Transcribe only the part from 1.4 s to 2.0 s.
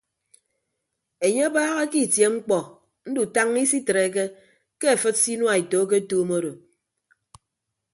abaaha ke